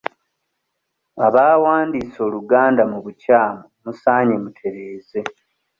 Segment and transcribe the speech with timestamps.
[1.27, 5.19] Abaawandiise Oluganda mu bukyamu musaanye mutereeze.